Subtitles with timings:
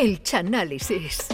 [0.00, 1.29] El Chanálisis.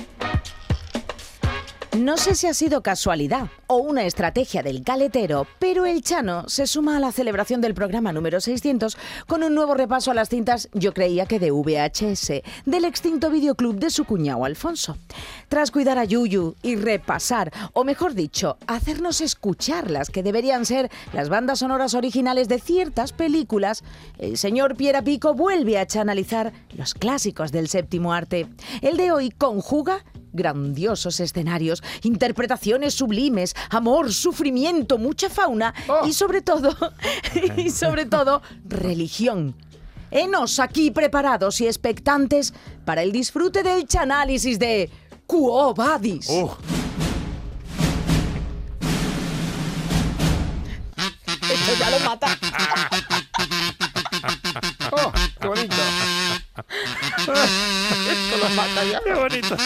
[1.96, 6.66] No sé si ha sido casualidad o una estrategia del caletero, pero el Chano se
[6.66, 10.68] suma a la celebración del programa número 600 con un nuevo repaso a las cintas,
[10.74, 14.98] yo creía que de VHS, del extinto videoclub de su cuñado Alfonso.
[15.48, 20.90] Tras cuidar a Yuyu y repasar, o mejor dicho, hacernos escuchar las que deberían ser
[21.14, 23.84] las bandas sonoras originales de ciertas películas,
[24.18, 28.48] el señor Piera Pico vuelve a chanalizar los clásicos del séptimo arte.
[28.82, 30.04] El de hoy conjuga
[30.36, 35.74] grandiosos escenarios, interpretaciones sublimes, amor, sufrimiento, mucha fauna
[36.06, 36.76] y sobre todo,
[37.56, 39.56] y sobre todo, religión.
[40.10, 42.54] Enos aquí preparados y expectantes
[42.84, 44.90] para el disfrute del chanálisis de
[45.26, 46.28] Quo Vadis.
[51.48, 52.38] Esto ya lo mata.
[54.92, 55.76] ¡Oh, qué bonito!
[57.26, 59.00] Esto lo mata ya.
[59.04, 59.56] Qué bonito.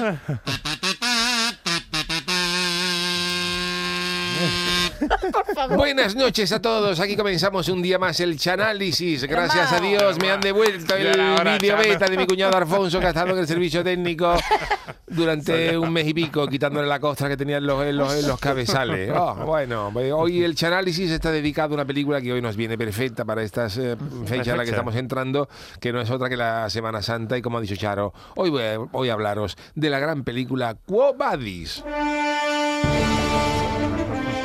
[5.76, 7.00] Buenas noches a todos.
[7.00, 9.24] Aquí comenzamos un día más el Chanálisis.
[9.24, 11.58] Gracias a Dios me han devuelto el Chana.
[11.58, 14.34] beta de mi cuñado Alfonso, que ha estado en el servicio técnico
[15.10, 18.26] durante un mes y pico, quitándole la costra que tenía en los, en los- en
[18.28, 19.10] los cabezales.
[19.14, 23.24] Oh, bueno, hoy el Chanálisis está dedicado a una película que hoy nos viene perfecta
[23.24, 25.48] para estas eh, fechas en las que estamos entrando,
[25.80, 27.36] que no es otra que la Semana Santa.
[27.36, 30.76] Y como ha dicho Charo, hoy voy a, voy a hablaros de la gran película
[30.86, 31.82] Quo Vadis.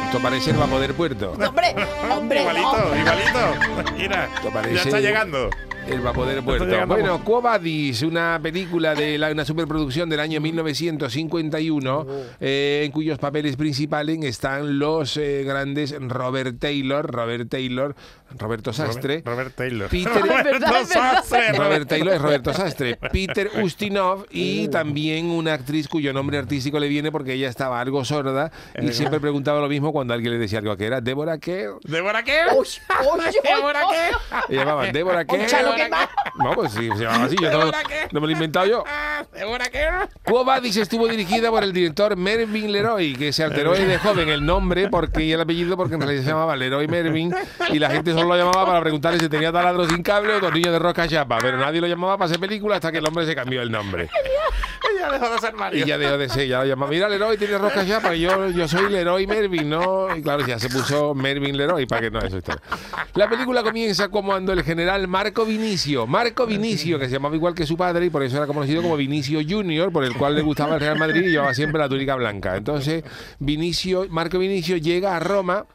[0.05, 1.31] Esto parece el Vapor del Puerto.
[1.31, 1.75] Hombre,
[2.11, 2.99] hombre, Igualito, no.
[2.99, 3.93] igualito.
[3.97, 4.29] Mira,
[4.73, 5.49] ya está llegando.
[5.87, 6.65] El Vapor del Puerto.
[6.87, 12.07] Bueno, Quo Vadis, una película de la, una superproducción del año 1951,
[12.39, 17.95] eh, en cuyos papeles principales están los eh, grandes Robert Taylor, Robert Taylor,
[18.37, 19.89] Roberto Sastre, Robert, Robert Taylor.
[19.89, 20.87] Peter- Roberto.
[20.87, 21.53] Sastre.
[21.53, 26.87] Robert Taylor es Roberto Sastre, Peter Ustinov y también una actriz cuyo nombre artístico le
[26.87, 30.59] viene porque ella estaba algo sorda y siempre preguntaba lo mismo cuando alguien le decía
[30.59, 31.69] algo que era Débora qué.
[31.83, 32.23] ¿Débora
[32.57, 32.67] uy,
[33.43, 33.81] ¿Débora?
[34.49, 35.35] Le llamaban Débora qué.
[35.75, 35.89] Que.
[36.43, 37.71] No, pues sí, se llamaba así, yo no,
[38.11, 38.83] no me lo he inventado yo.
[38.97, 39.87] Ah, ¿Débora qué?
[40.25, 44.45] Quo Vadis estuvo dirigida por el director Mervyn Leroy, que se alteró de joven el
[44.45, 47.33] nombre porque y el apellido porque en realidad se llamaba Leroy Mervyn
[47.69, 50.71] y la gente solo lo llamaba para preguntarle si tenía taladro sin cable o tornillo
[50.71, 53.35] de rosca chapa, pero nadie lo llamaba para hacer película hasta que el hombre se
[53.35, 54.09] cambió el nombre.
[55.05, 55.85] Ella dejó de ser Mario.
[55.85, 58.49] Y ya dejó de ser, ya lo llamaba, mira Leroy, tiene rosca chapa, y yo,
[58.49, 60.15] yo soy Leroy Mervyn, ¿no?
[60.15, 62.61] Y claro, ya se puso Mervyn Leroy para que no eso está.
[63.13, 67.65] La película comienza cuando el general Marco Vinicio, Marco Vinicio, que se llamaba igual que
[67.65, 70.75] su padre y por eso era conocido como Vinicio Junior, por el cual le gustaba
[70.75, 72.55] el Real Madrid y llevaba siempre la túnica blanca.
[72.55, 73.03] Entonces,
[73.39, 75.65] Vinicio, Marco Vinicio llega a Roma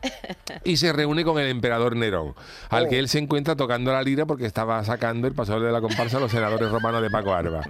[0.65, 2.35] y se reúne con el emperador Nerón,
[2.69, 5.81] al que él se encuentra tocando la lira porque estaba sacando el pasador de la
[5.81, 7.63] comparsa a los senadores romanos de Paco Arba.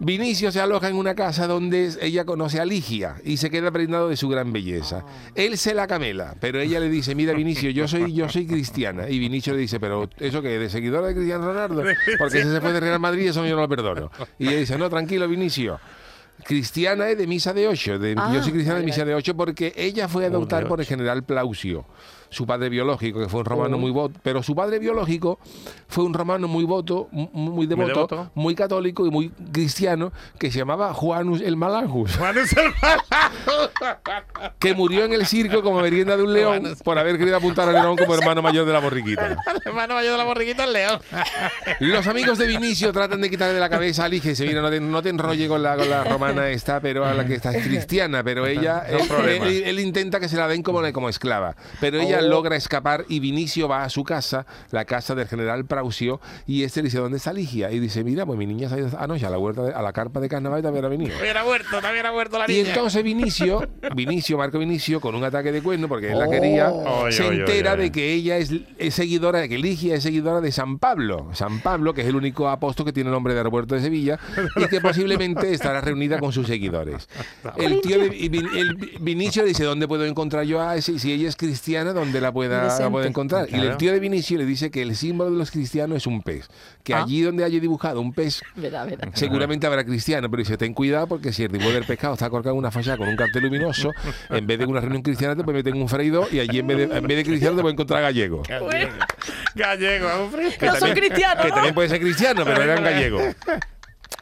[0.00, 4.08] Vinicio se aloja en una casa donde ella conoce a Ligia y se queda prendado
[4.08, 5.04] de su gran belleza.
[5.34, 9.08] Él se la camela, pero ella le dice, mira Vinicio, yo soy, yo soy cristiana.
[9.08, 10.58] Y Vinicio le dice, pero ¿eso qué?
[10.58, 11.82] ¿De seguidora de Cristiano Ronaldo?
[12.18, 14.10] Porque ese se fue de Real Madrid eso yo no lo perdono.
[14.38, 15.80] Y ella dice, no, tranquilo Vinicio.
[16.44, 17.98] Cristiana es de misa de ocho.
[17.98, 20.68] de- Ah, yo soy cristiana de misa de ocho porque ella fue a adoptar de
[20.68, 21.84] por el general Plausio,
[22.30, 24.18] su padre biológico, que fue un romano muy voto.
[24.22, 25.38] Pero su padre biológico
[25.88, 28.30] fue un romano muy voto, mu- muy devoto, devoto.
[28.34, 33.02] muy católico y muy cristiano, que se llamaba Juanus el Malangus, Juan es el malo.
[34.58, 37.74] que murió en el circo como merienda de un león por haber querido apuntar al
[37.74, 39.36] león como hermano mayor de la borriquita.
[39.64, 41.00] Hermano mayor de la borriquita el león.
[41.80, 44.34] Los amigos de Vinicio tratan de quitarle de la cabeza a Lige.
[44.34, 47.14] Se mira, no te, no te enrolle con la, con la romana esta, pero a
[47.14, 49.46] la que está es cristiana, pero ella, No él, problema.
[49.46, 51.54] él- él intenta que se la den como, como esclava.
[51.80, 56.20] Pero ella logra escapar y Vinicio va a su casa, la casa del general Prausio,
[56.46, 57.70] y este le dice, ¿dónde está Ligia?
[57.70, 59.82] Y dice, mira, pues mi niña se ha ido anoche a la, huerta de- a
[59.82, 61.16] la carpa de carnaval y también ha venido.
[61.20, 62.68] Hubiera muerto, también hubiera muerto la Y niña.
[62.70, 67.12] entonces Vinicio, Vinicio, Marco Vinicio, con un ataque de cuerno, porque él la quería, Oy,
[67.12, 67.78] se oy, entera oy.
[67.80, 71.28] de que ella es, es seguidora, de que Ligia es seguidora de San Pablo.
[71.34, 74.18] San Pablo, que es el único apóstol que tiene el nombre de aeropuerto de Sevilla
[74.56, 77.08] y que posiblemente estará reunida con sus seguidores.
[77.56, 78.26] El tío y
[78.58, 80.98] el Vinicio dice, ¿dónde puedo encontrar yo a ese?
[80.98, 83.48] Si ella es cristiana, ¿dónde la pueda, la pueda encontrar?
[83.50, 83.76] Y el Claro.
[83.76, 86.48] tío de Vinicio le dice que el símbolo de los cristianos es un pez.
[86.82, 87.02] Que Ah.
[87.02, 89.10] allí donde haya dibujado un pez Verá, verá.
[89.14, 92.54] Seguramente habrá cristiano, pero dice, ten cuidado porque si el tipo del pescado está colgado
[92.54, 93.90] en una fachada con un cartel luminoso,
[94.30, 96.66] en vez de una reunión cristiana te puede meter en un freído y allí en
[96.66, 98.42] vez de, en vez de cristiano te puede encontrar gallego.
[98.48, 98.92] Gallego.
[99.54, 100.56] Gallego, hombre.
[100.58, 103.22] Que No son cristianos, Que también puede ser cristiano, pero eran gallegos.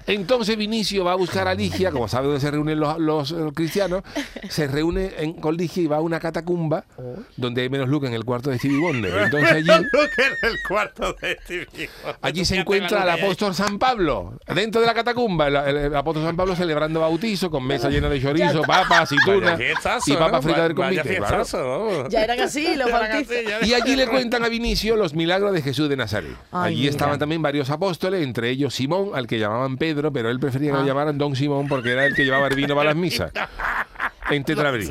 [0.06, 3.36] Entonces Vinicio va a buscar a Ligia, como sabe dónde se reúnen los, los, eh,
[3.54, 4.02] cristianos,
[4.48, 6.84] se reúne en, con Ligia y va a una catacumba
[7.36, 9.22] donde hay menos luz que en el cuarto de Stevie Wonder.
[9.24, 11.90] Entonces allí, Luke en el cuarto de Stevie.
[12.22, 16.24] allí se encuentra hay apóstol San Pablo, dentro de la catacumba, el, el- el apóstol
[16.24, 20.44] San Pablo celebrando bautizo con mesa llena de chorizo, papas, aceitunas Vaya fiestazo, y papas
[20.44, 21.16] fritas del Vaya comité.
[21.18, 22.08] claro.
[22.08, 23.36] Ya eran así los bautizos.
[23.62, 26.30] Y allí le cuentan a Vinicio los milagros de Jesús de Nazaret.
[26.52, 26.90] Ay, allí mira.
[26.90, 30.76] estaban también varios apóstoles, entre ellos Simón, al que llamaban Pedro, pero él prefería que
[30.76, 30.80] Ah.
[30.80, 33.32] lo llamaran Don Simón porque era el que llevaba el vino para las misas.
[34.28, 34.90] En Tetrabril.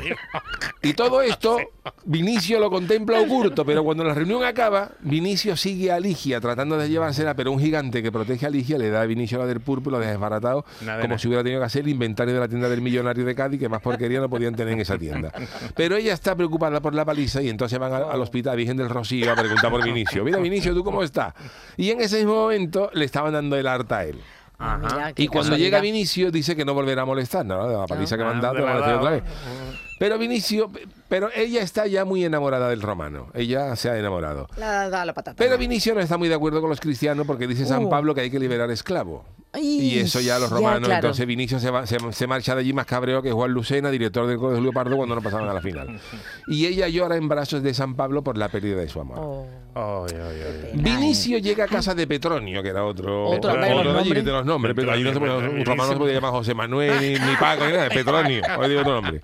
[0.80, 1.58] Y todo esto,
[2.06, 6.88] Vinicio lo contempla oculto, pero cuando la reunión acaba, Vinicio sigue a Ligia tratando de
[6.88, 9.96] llevársela, pero un gigante que protege a Ligia le da a Vinicio la del púrpura,
[9.96, 11.18] lo deja desbaratado, Nada como nada.
[11.18, 13.68] si hubiera tenido que hacer el inventario de la tienda del millonario de Cádiz, que
[13.68, 15.30] más porquería no podían tener en esa tienda.
[15.74, 18.88] Pero ella está preocupada por la paliza y entonces van al, al hospital Virgen del
[18.88, 20.24] Rocío a preguntar por Vinicio.
[20.24, 21.34] Mira, Vinicio, ¿tú cómo estás?
[21.76, 24.18] Y en ese mismo momento le estaban dando el harta a él.
[24.58, 25.58] Ah, mira, Y cuando casualidad.
[25.66, 27.66] llega Vinicio dice que no volverá a molestar, ¿no?
[27.80, 29.22] La paliza que me han Ah, dado, la a otra vez.
[29.98, 30.70] Pero Vinicio,
[31.08, 33.28] pero ella está ya muy enamorada del romano.
[33.34, 34.46] Ella se ha enamorado.
[34.58, 35.36] La, da la patata.
[35.38, 37.90] Pero Vinicio no está muy de acuerdo con los cristianos porque dice San Uh.
[37.90, 39.24] Pablo que hay que liberar esclavos.
[39.52, 39.62] Ay,
[39.94, 40.80] Y eso ya los ya, romanos.
[40.88, 40.94] claro.
[41.06, 44.26] Entonces Vinicio se, va- se, se marcha de allí más cabreo que Juan Lucena, director
[44.26, 45.98] del Colegio Leopardo, cuando no pasaban a la final.
[46.48, 49.18] Y ella llora en brazos de San Pablo por la pérdida de su amor.
[49.20, 49.46] Oh.
[49.78, 50.42] Ay, ay,
[50.72, 50.80] ay.
[50.80, 53.94] Vinicio llega a casa de Petronio, que era otro, Otro, otro, de los de allí,
[53.98, 54.24] nombres.
[54.24, 54.74] de los nombres.
[54.74, 57.36] Pero allí no se podía- un romano no se podía llamar José Manuel, ni, ni
[57.38, 58.42] Paco, ni nada, Petronio.
[58.58, 59.20] Hoy digo otro nombre.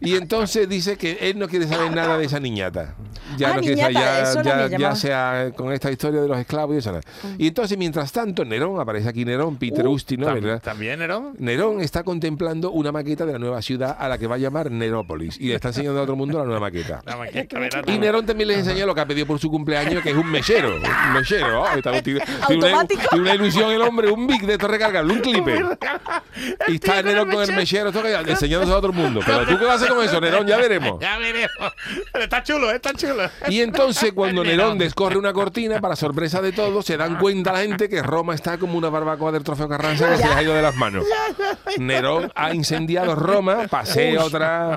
[0.00, 2.94] Y entonces dice que él no quiere saber nada de esa niñata.
[3.36, 6.38] Ya Ah, no quiere saber, niñata, ya, ya, ya sea con esta historia de los
[6.38, 7.02] esclavos y eso nada.
[7.38, 10.62] Y entonces, mientras tanto, Nerón, aparece aquí Nerón, Peter Uh, Ustino, Tam- ¿verdad?
[10.62, 11.34] ¿También, Nerón?
[11.38, 14.70] Nerón está contemplando una maqueta de la nueva ciudad a la que va a llamar
[14.70, 17.02] Nerópolis y le está enseñando a otro mundo la nueva maqueta.
[17.04, 17.98] La maqueta, Y.
[17.98, 20.76] Nerón también les enseña lo que ha pedido por su cumpleaños, que es un mechero.
[20.76, 21.62] Un mechero.
[21.62, 23.02] Oh, está- tiene, tiene una, Automático.
[23.10, 25.78] tiene una ilusión el hombre, un big de esto recargable, un clipper.
[26.68, 29.20] Y está Nerón con el mechero, esto que- enseñándose a otro mundo.
[29.24, 30.98] Pero tú qué vas a hacer con eso, Nerón, ya veremos.
[31.10, 31.50] Ya veremos.
[32.14, 33.24] Está chulo, eh, está chulo.
[33.48, 37.60] Y entonces cuando Nerón descorre una cortina, para sorpresa de todos, se dan cuenta la
[37.60, 40.54] gente que Roma está como una barbacoa del trofeo Carranza que se les ha ido
[40.54, 41.04] de las manos.
[41.78, 44.76] Nerón ha incendiado Roma, pasé a otra,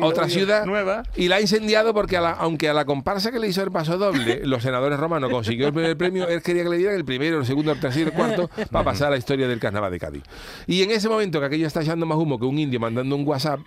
[0.00, 1.02] otra ciudad Nueva.
[1.16, 3.70] y la ha incendiado porque a la- aunque a la comparsa que le hizo el
[3.70, 7.04] paso doble, los senadores romanos consiguió el primer premio, él quería que le dieran el
[7.04, 9.98] primero, el segundo, el tercero el cuarto para pasar a la historia del carnaval de
[10.00, 10.22] Cádiz.
[10.66, 13.26] Y en ese momento que aquello está echando más humo que un indio mandando un
[13.26, 13.60] WhatsApp,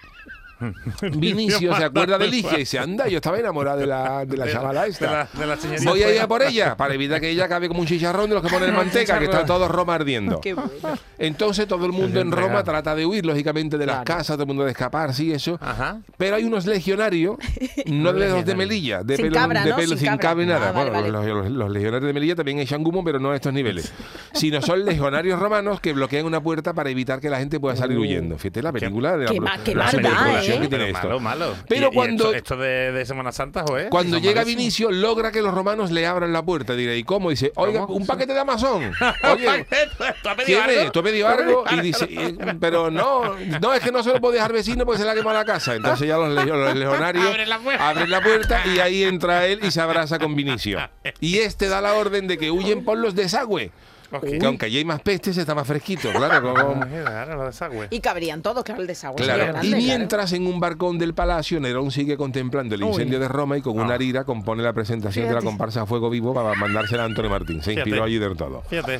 [1.01, 4.51] Vinicio se acuerda de Ligia y dice, anda, yo estaba enamorado de la, de la
[4.51, 5.11] chavala De esta.
[5.11, 5.89] la, de la señorita.
[5.89, 8.35] Voy a ir a por ella para evitar que ella acabe como un chicharrón de
[8.35, 10.39] los que ponen manteca, que está todo Roma ardiendo.
[10.41, 10.69] Qué bueno.
[11.17, 12.31] Entonces todo el mundo en.
[12.31, 14.05] Roma trata de huir, lógicamente, de las Claro.
[14.19, 15.57] casas, todo el mundo de escaparse y eso.
[15.61, 15.99] Ajá.
[16.17, 17.35] Pero hay unos legionarios,
[17.87, 19.75] no de los de Melilla, de Sin pelo, cabra, de ¿no?
[19.75, 20.43] pelo Sin sin, cabra.
[20.43, 20.69] ni nada.
[20.69, 21.33] Ah, vale, bueno, vale.
[21.33, 23.91] Los, los- los legionarios de Melilla también echan humo, pero no a estos niveles.
[24.33, 27.97] Sino son legionarios romanos que bloquean una puerta para evitar que la gente pueda salir
[27.97, 28.37] huyendo.
[28.37, 29.31] Fíjate la película de la.
[29.63, 30.50] Qué la maldad, ¿eh?
[30.59, 31.07] Que tiene Pero esto.
[31.07, 31.55] malo, malo.
[31.67, 33.89] Pero Y- cuando- esto, esto de, de Semana Santa, joder.
[33.89, 34.43] Cuando llega.
[34.43, 36.73] Vinicio, logra que los romanos le abran la puerta.
[36.75, 37.29] Diré, ¿y cómo?
[37.29, 37.93] Dice, oiga, ¿Cómo?
[37.95, 38.91] un paquete de Amazon.
[39.31, 39.65] Oye,
[39.97, 40.91] ¿Tú has pedido ¿Quién algo?
[40.91, 41.63] ¿Tú has pedido algo?
[41.71, 44.99] Y dice, eh, pero no, no, es que no se lo puede dejar vecino porque
[44.99, 45.75] se le ha quemado la casa.
[45.75, 49.71] Entonces ya los, los legionarios Abren la abren la puerta y ahí entra él y
[49.71, 50.79] se abraza con Vinicio.
[51.19, 53.71] Y este da la orden de que huyen por los desagües.
[54.19, 56.53] Que aunque allí hay más pestes, está más fresquito, claro.
[56.53, 57.85] como-.
[57.89, 59.15] Y cabrían todos, claro, el desagüe.
[59.23, 59.39] Claro.
[59.39, 59.83] sería grande, Y claro.
[59.85, 63.79] mientras en un balcón del palacio Nerón sigue contemplando el incendio de Roma y con
[63.79, 65.45] una lira compone la presentación de la Fíjate.
[65.45, 67.61] comparsa a fuego vivo para mandársela a Antonio Martín.
[67.63, 68.07] Se inspiró Fíjate.
[68.09, 68.63] allí del todo.
[68.69, 68.99] Fíjate.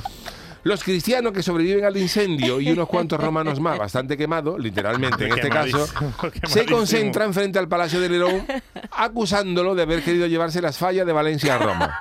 [0.63, 5.31] Los cristianos que sobreviven al incendio y unos cuantos romanos más, bastante quemados, literalmente en
[5.33, 6.77] este caso, Quemadísimo, se quemadísimo.
[6.77, 8.45] concentran frente al Palacio de Nerón
[8.91, 11.99] acusándolo de haber querido llevarse las fallas de Valencia a Roma.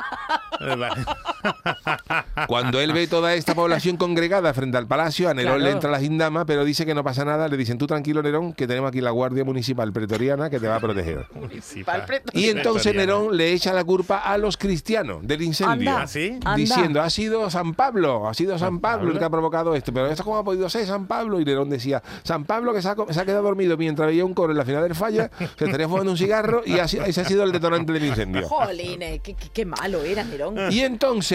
[2.46, 5.64] Cuando él ve toda esta población congregada frente al palacio, a Nerón Claro.
[5.64, 7.48] le entra la gindama, pero dice que no pasa nada.
[7.48, 10.76] Le dicen, tú tranquilo, Nerón, que tenemos aquí la Guardia Municipal Pretoriana que te va
[10.76, 11.26] a proteger.
[11.34, 12.04] Municipal.
[12.32, 12.94] Y entonces.
[12.94, 15.90] Nerón le echa la culpa a los cristianos del incendio.
[15.90, 16.38] Anda, ¿Ah, sí?
[16.56, 19.92] Diciendo, ha sido San Pablo, ha sido San Pablo el que ha provocado esto.
[19.92, 21.40] Pero esto cómo ha podido ser San Pablo.
[21.40, 24.24] Y Nerón decía, San Pablo que se ha, co- se ha quedado dormido mientras veía
[24.24, 27.20] un coro en la final del falla, se estaría fumando un cigarro y ha ese
[27.20, 28.46] ha sido el detonante del incendio.
[28.48, 30.56] Jolines, qué- qué malo era Nerón.
[30.72, 31.29] Y entonces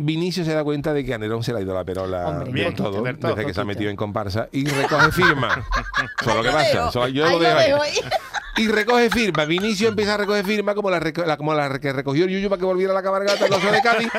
[0.00, 2.52] Vinicio se da cuenta de que a Nerón se le ha ido la perola Hombre.
[2.52, 5.66] Bien, todo, desde que se ha metido en comparsa, y recoge firma.
[6.20, 7.08] Eso es lo que pasa.
[7.08, 7.94] yo lo dejo ahí.
[8.58, 9.44] Y recoge firma.
[9.44, 12.48] Vinicio empieza a recoger firma como la, reco- la- como la que recogió el Yuyu
[12.48, 14.10] para que volviera a la cabalgata Oso de Cádiz.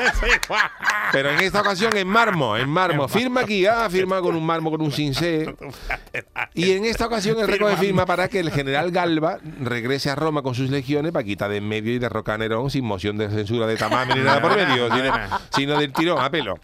[1.11, 3.07] Pero en esta ocasión en marmo, en marmo.
[3.07, 5.53] Firma aquí, ah, firma con un marmo, con un cincé.
[6.53, 10.41] Y en esta ocasión él recoge firma para que el general Galba regrese a Roma
[10.41, 13.29] con sus legiones para quitar de en medio y derrocar a Nerón sin moción de
[13.29, 15.13] censura de tamamen ni nada por medio, sino,
[15.55, 16.57] sino del tirón a pelo.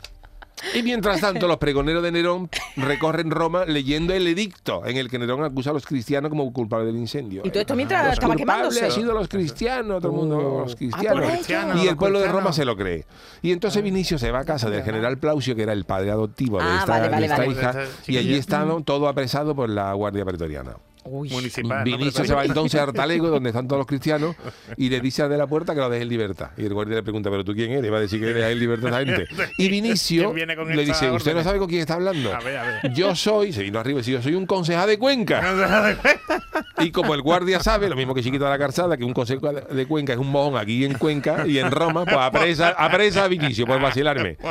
[0.74, 5.20] Y mientras tanto, los pregoneros de Nerón recorren Roma leyendo el edicto en el que
[5.20, 7.42] Nerón acusa a los cristianos como culpables del incendio.
[7.44, 8.86] Y todo esto mientras Los estaba quemándose.
[8.86, 10.60] han sido los cristianos, todo el mundo, Oh.
[10.62, 11.22] los Ah, cristianos.
[11.24, 12.28] por Cristianos, y el los pueblo de.
[12.28, 13.06] Roma se lo cree.
[13.42, 16.58] Y entonces Vinicio se va a casa del general Plaucio, que era el padre adoptivo
[16.60, 17.52] de Ah, esta, vale, de vale, esta vale.
[17.52, 17.74] hija,
[18.08, 20.78] y allí están todo apresado por la guardia pretoriana.
[21.06, 21.30] Uy.
[21.30, 21.84] Municipal.
[21.84, 24.36] Vinicio se va entonces a Artalego, donde están todos los cristianos,
[24.78, 26.50] y le dice al de la puerta que lo deje en libertad.
[26.58, 27.86] Y el guardia le pregunta, ¿pero tú quién eres?
[27.86, 29.28] Y va a decir que deja en libertad a esa gente.
[29.58, 32.34] Y Vinicio ¿Quién viene con le dice, ¿usted no sabe con quién está hablando?
[32.34, 32.94] A ver, a ver.
[32.94, 35.96] Yo soy, se vino arriba y dice, yo soy un concejal de Cuenca.
[36.80, 39.52] Y como el guardia sabe, lo mismo que Chiquito de la Calzada, que un consejo
[39.52, 43.28] de Cuenca es un mojón aquí en Cuenca y en Roma, pues apresa, apresa a
[43.28, 44.38] Vinicio por vacilarme.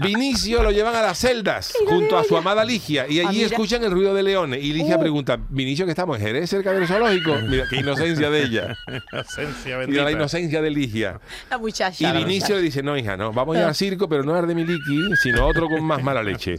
[0.00, 3.82] Vinicio lo llevan a las celdas junto a su amada Ligia y Ah, allí escuchan
[3.84, 4.62] el ruido de leones.
[4.62, 5.00] Y Ligia Uh.
[5.00, 7.34] pregunta, Vinicio, que estamos en Jerez, cerca del zoológico.
[7.48, 8.76] Mira, qué inocencia de ella.
[9.12, 10.02] Inocencia Mira bendita.
[10.04, 11.20] la inocencia de Ligia.
[11.50, 11.96] La muchacha.
[11.98, 12.54] Y la Vinicio muchacha.
[12.56, 15.00] le dice, no, hija, no, vamos a ir al circo, pero no al de Miliki,
[15.22, 16.56] sino otro con más mala leche.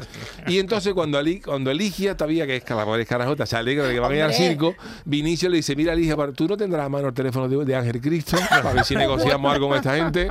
[0.48, 3.94] Y entonces cuando, Ali- cuando Ligia, todavía que es la pobre escarajota, se alegra de
[3.94, 6.86] que van a ir al circo, Vinicio le dice, mira Ligia, pero tú no tendrás
[6.86, 9.96] a mano el teléfono de, de Ángel Cristo para ver si negociamos algo con esta
[9.96, 10.29] gente.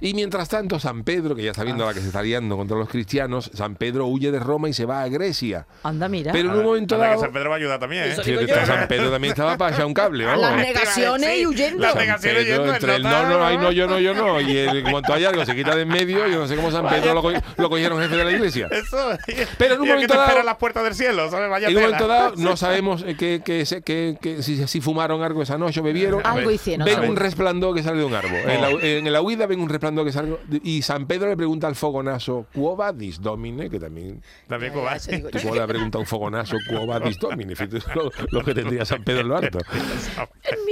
[0.00, 2.76] Y mientras tanto, San Pedro, que ya está viendo la que se está liando contra
[2.76, 5.66] los cristianos, San Pedro huye de Roma y se va a Grecia.
[5.82, 6.32] Anda, mira.
[6.32, 7.20] Pero en un momento Anda, que dado...
[7.22, 8.04] San Pedro va a ayudar también.
[8.04, 8.14] ¿eh?
[8.14, 8.24] San
[8.88, 10.42] Pedro también estaba para echar un cable, vamos.
[10.42, 11.78] las negaciones y huyendo.
[11.82, 14.40] Las negaciones Pedro, yendo, entre el no, no, ay, no, yo no, yo no.
[14.40, 16.26] Y el, en cuanto hay algo, se quita de en medio.
[16.28, 18.68] Yo no sé cómo San Pedro lo, co- lo cogieron jefe de la iglesia.
[18.70, 19.10] Eso.
[19.58, 21.48] Pero en un momento dado- en las puertas del cielo, ¿sabes?
[21.50, 21.86] Vaya En un tela.
[21.96, 25.58] momento dado, no sabemos eh, que, que, se- que- que si, si fumaron algo esa
[25.58, 26.20] noche o bebieron.
[26.24, 26.84] Algo hicieron.
[26.84, 28.38] Ven un resplandor que sale de un árbol.
[28.46, 30.36] En, la, en la huida ven un resplandor que sale.
[30.62, 33.68] Y San Pedro le pregunta al fogonazo, ¿Quo vadis, domine?
[33.70, 34.22] Que también.
[34.48, 34.84] También digo
[35.30, 36.53] ¿Tú le has preguntado a un fogonazo,
[37.94, 39.58] Lo, lo que tendría San Pedro en lo alto.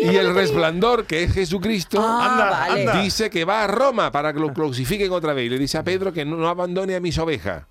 [0.00, 2.80] Y el resplandor, que es Jesucristo, Ah, Anda, vale.
[2.82, 3.02] anda.
[3.02, 5.46] dice que va a Roma para que lo crucifiquen otra vez.
[5.46, 7.64] Y le dice a Pedro que no, no abandone a mis ovejas.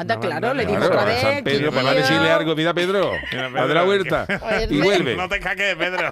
[0.00, 1.20] Anda, No, claro, no, le digo otra vez.
[1.20, 2.00] San Pedro, pues a tío.
[2.00, 2.54] decirle algo.
[2.56, 4.26] Mira, Pedro, de la huerta.
[4.26, 5.16] que- Y vuelve.
[5.16, 6.10] No te caques, Pedro.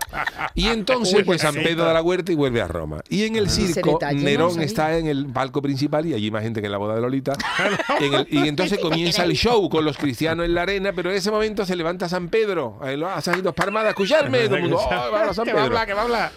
[0.55, 3.01] Y entonces, pues San Pedro da la huerta y vuelve a Roma.
[3.09, 6.61] Y en el Ese circo, Nerón está en el palco principal y allí más gente
[6.61, 7.33] que en la boda de Lolita.
[8.01, 11.17] En el- y entonces comienza el show con los cristianos en la arena, pero en
[11.17, 12.79] ese momento se levanta San Pedro.
[12.97, 14.39] Lo ha salido Parmada a escucharme.
[14.47, 15.77] Todo el mundo, "Oh, va a hablar San Que va a Pedro".
[15.79, 16.31] hablar, que va a hablar.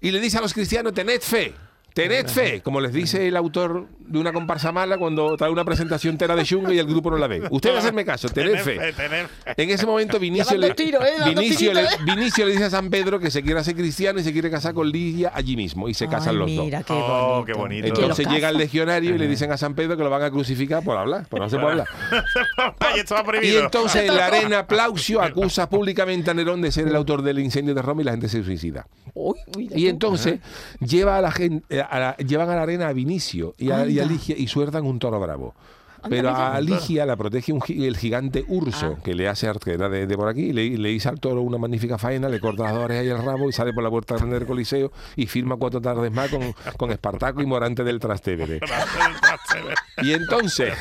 [0.00, 1.52] Y le dice a los cristianos, tened fe.
[1.94, 6.14] Tened fe, como les dice el autor de una comparsa mala cuando trae una presentación
[6.14, 7.42] entera de chunga y el grupo no la ve.
[7.50, 8.92] Ustedes hacedme caso, tened Tener fe.
[8.94, 9.54] tener fe.
[9.62, 10.74] En ese momento Vinicio le, ¿eh?
[11.26, 12.04] Vinicio, le, tiritos, ¿eh?
[12.16, 14.74] Vinicio le dice a San Pedro que se quiere hacer cristiano y se quiere casar
[14.74, 15.88] con Lidia allí mismo.
[15.88, 16.64] Y se casan los dos.
[16.64, 17.44] mira, qué Oh, bonito.
[17.46, 17.86] qué bonito.
[17.88, 20.82] Entonces llega el legionario y le dicen a San Pedro que lo van a crucificar
[20.82, 21.88] por hablar, por no se puede hablar.
[22.82, 27.22] Va Y entonces en la arena Plaucio acusa públicamente a Nerón de ser el autor
[27.22, 28.86] del incendio de Roma y la gente se suicida.
[29.74, 30.40] Y entonces
[30.80, 33.97] lleva a la gente, a la- llevan a la arena a Vinicio y a, y
[34.06, 35.54] y sueltan un toro bravo.
[36.08, 39.02] Pero a Ligia la protege un el gigante urso Ah.
[39.02, 40.52] que le hace arquera de, de por aquí.
[40.52, 43.18] Le, le hizo al toro una magnífica faena, le corta las dos orejas y el
[43.24, 46.54] rabo y sale por la puerta grande del Coliseo y firma cuatro tardes más con,
[46.76, 48.60] con Espartaco y Morante del Trastevere.
[50.00, 50.74] Y entonces,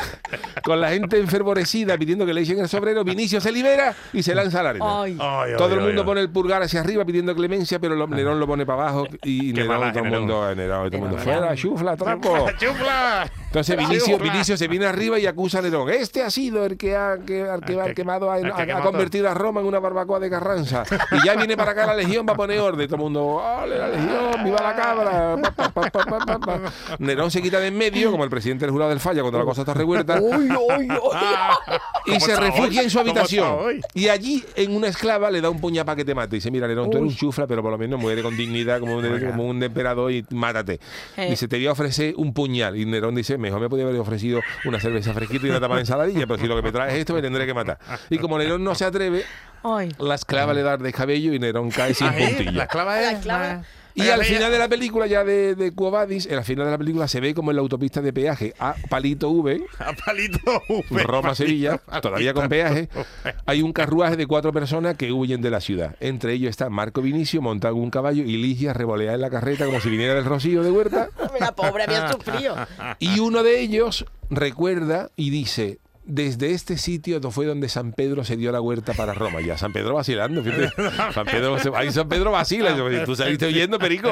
[0.63, 4.35] con la gente enfervorecida pidiendo que le echen el sobrero, Vinicio se libera y se
[4.35, 4.85] lanza a la arena.
[5.01, 5.17] Ay.
[5.19, 6.05] Ay, ay, Todo el mundo ay.
[6.05, 9.53] pone el pulgar hacia arriba pidiendo clemencia, pero lo- Nerón lo pone para abajo y
[9.53, 12.45] Nerón, todo el mundo, Nerón, todo el mundo fuera, chufla, trapo.
[12.59, 13.27] ¡Chufla!
[13.47, 14.31] Entonces Vinicio, Chufla.
[14.31, 15.89] Vinicio se viene arriba y acusa a Nerón.
[15.89, 18.53] Este ha sido el que ha, que, al que El ha que- quemado, a- el
[18.53, 20.83] que ha, ha convertido a Roma en una barbacoa de Carranza.
[21.11, 22.87] Y ya viene para acá la legión va a poner orden.
[22.87, 24.43] Todo el mundo, ¡ole la legión!
[24.43, 25.37] ¡Viva la cabra!
[25.41, 26.61] Pa, pa, pa, pa, pa, pa, pa.
[26.99, 29.45] Nerón se quita de en medio, como el presidente del jurado del falla cuando la
[29.45, 30.19] cosa está revuelta.
[30.21, 30.87] Uy, uy, uy.
[32.05, 32.85] y ¿Cómo se refugia hoy?
[32.85, 33.81] en su ¿Cómo está habitación.
[33.93, 36.35] Y allí, en una esclava, le da un puñal para que te mate.
[36.37, 38.97] Dice, mira, Nerón, tú eres un chufla, pero por lo menos muere con dignidad como
[38.97, 40.79] un, como un emperador y mátate.
[41.17, 41.27] Eh.
[41.29, 42.77] Dice, te voy a ofrecer un puñal.
[42.77, 45.81] Y Nerón dice, mejor me podía haber ofrecido una cerveza fresquita y una tapa de
[45.81, 47.77] ensaladilla, pero si lo que me traes es esto, me tendré que matar.
[48.09, 49.23] Y como Nerón no se atreve,
[49.63, 49.91] Ay.
[49.99, 52.63] la esclava le da de cabello y Nerón cae sin Ahí, La puntilla.
[52.63, 53.05] esclava es.
[53.05, 53.63] La esclava.
[53.97, 56.71] Y Venga, al final de la película, ya de, de Quo Vadis, al final de
[56.71, 60.61] la película se ve como en la autopista de peaje a Palito V, A palito
[60.69, 62.89] V, Roma-Sevilla, palito, todavía con peaje,
[63.47, 65.95] hay un carruaje de cuatro personas que huyen de la ciudad.
[65.99, 69.65] Entre ellos está Marco Vinicio montado en un caballo y Ligia revoleada en la carreta
[69.65, 71.09] como si viniera del Rocío de Huerta.
[71.39, 72.55] La pobre había sufrido.
[72.99, 75.79] Y uno de ellos recuerda y dice...
[76.09, 79.41] Desde este sitio fue donde San Pedro se dio la huerta para Roma.
[79.41, 80.71] Ya San Pedro vacilando, fíjate.
[81.13, 82.73] San Pedro, ahí San Pedro vacila.
[83.05, 84.07] Tú saliste oyendo, Perico.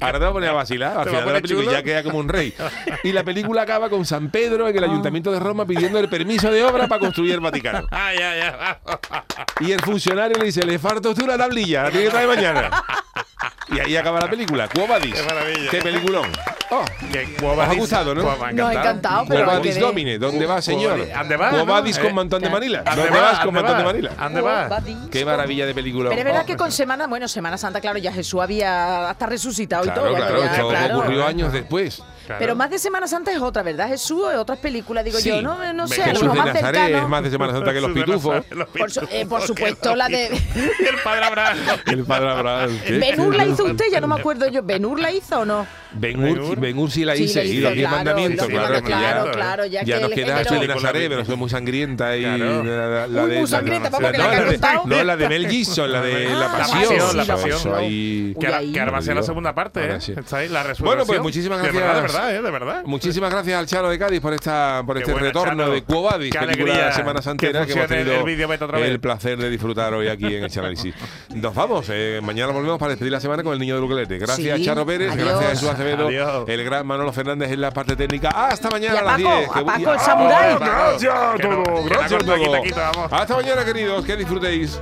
[0.00, 0.96] Ahora te vas a poner a vacilar.
[0.96, 2.54] Al final de la película ya queda como un rey.
[3.02, 6.52] Y la película acaba con San Pedro en el Ayuntamiento de Roma pidiendo el permiso
[6.52, 7.86] de obra para construir el Vaticano.
[9.60, 12.84] Y el funcionario le dice, le falta usted una tablilla, la tiene que traer mañana.
[13.74, 14.68] Y ahí acaba la película.
[14.68, 15.14] Quo Vadis.
[15.14, 15.78] Qué.
[15.78, 16.30] Qué peliculón.
[16.72, 18.22] Oh, Que Os ha gustado, ¿no?
[18.22, 21.00] Nos ha encantado, pero quedé- domine, ¿dónde va, señor?
[21.12, 21.66] ¿Dónde va, Quo no?
[21.66, 22.82] vadis con Eh, Mantón de Manila.
[22.84, 23.84] ¿Dónde ¿Dónde vas con ¿Dónde Mantón de?
[23.84, 24.10] Manila?
[24.22, 24.82] ¿Dónde va?
[25.10, 26.10] Qué maravilla de película.
[26.10, 26.46] Pero es verdad Oh.
[26.46, 30.12] que con Semana, bueno, Semana Santa, claro, ya Jesús había hasta resucitado y Claro, todo.
[30.12, 30.98] ya claro, claro.
[31.00, 32.02] ocurrió años después.
[32.30, 32.38] Claro.
[32.38, 34.22] Pero más de Semana Santa es otra, ¿verdad, Jesús?
[34.32, 35.30] Es otras películas, digo Sí.
[35.30, 37.02] yo, no, no sé, a lo Jesús mejor de más Nazaret cercano.
[37.04, 38.44] es más de Semana Santa que los Jesús pitufos.
[38.78, 40.26] Por, su- eh, por supuesto, la de...
[40.56, 41.58] El padre Abraham.
[41.86, 42.78] El padre Abraham.
[42.88, 43.84] ¿Benur la hizo usted?
[43.90, 44.62] Ya no me acuerdo yo.
[44.62, 45.66] ¿Benur la hizo o no?
[45.92, 47.40] Ben Hur, Ben Hur sí la Sí, hice.
[47.40, 50.00] la y hizo, los diez claro, mandamientos, diez claro, mandamientos, ya, claro, ya ya que
[50.02, 52.62] nos el queda Jesús de Nazaret, pero soy muy sangrienta y Claro.
[52.64, 56.26] la, la- de muy sangrienta, la no, la no, la de Mel Gibson, la de
[56.28, 57.16] Ah, la la pasión.
[57.16, 57.74] la pasión.
[58.38, 58.72] Que, ahí.
[58.72, 60.00] que ahora va a ser la segunda parte, ¿eh?
[60.00, 60.12] sí.
[60.16, 60.86] Está ahí la resurrección.
[60.86, 62.12] Bueno, pues muchísimas De gracias.
[62.28, 62.42] Verdad, de verdad, ¿eh?
[62.42, 62.82] De verdad.
[62.84, 65.74] Muchísimas gracias al Chano de Cádiz por esta por Qué este buena, retorno Chano.
[65.74, 68.64] de Quo Vadis, Qué película alegría Semana Santera que hemos funcione tenido el vídeo beta
[68.66, 68.88] otra vez.
[68.90, 70.94] el placer de disfrutar hoy aquí en el análisis.
[71.34, 74.18] Nos vamos, eh, mañana volvemos para despedir la semana con el niño de Ukelele.
[74.18, 75.26] Gracias Sí, Charo Pérez, adiós.
[75.28, 76.44] gracias Jesús Acevedo, Adiós.
[76.48, 78.28] el gran Manolo Fernández en la parte técnica.
[78.30, 79.50] Hasta mañana Y a a las Paco, 10.
[79.50, 79.98] a que- Paco el ¡Ah!
[79.98, 80.56] samurái.
[80.58, 82.96] Gracias a Que no- todos, que no gracias a corta, quita, todos.
[82.96, 83.12] vamos.
[83.12, 84.80] Hasta mañana queridos, que disfrutéis.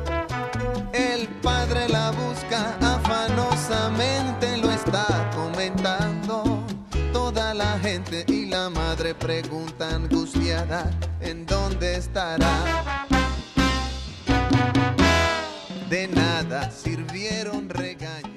[0.92, 5.27] El padre la busca afanosamente, lo está
[9.14, 13.06] pregunta angustiada en dónde estará.
[15.88, 18.27] De nada sirvieron regaños.